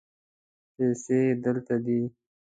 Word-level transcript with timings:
پیسې 0.75 1.19
دلته 1.43 1.75
دي 1.85 1.99